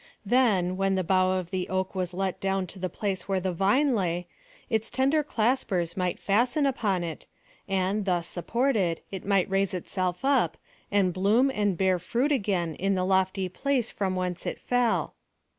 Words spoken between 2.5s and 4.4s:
to the place where the vine lay,